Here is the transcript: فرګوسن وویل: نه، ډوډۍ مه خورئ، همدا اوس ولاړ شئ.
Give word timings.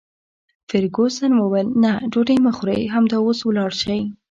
فرګوسن 0.69 1.31
وویل: 1.35 1.67
نه، 1.83 1.91
ډوډۍ 2.11 2.37
مه 2.45 2.51
خورئ، 2.57 2.81
همدا 2.93 3.17
اوس 3.21 3.39
ولاړ 3.43 3.71
شئ. 3.81 4.01